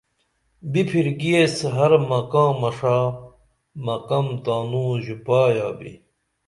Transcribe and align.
بِپھرکی 0.71 1.31
ایس 1.37 1.55
ہر 1.75 1.91
مقامہ 2.09 2.69
ݜا 2.77 2.97
مقام 3.85 4.27
تانوں 4.43 4.89
ژُپایا 5.05 5.67
بی 5.77 5.91